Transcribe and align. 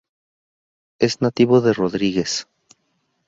Es 0.99 1.21
nativo 1.21 1.61
de 1.61 1.73
Rodrigues 1.73 2.47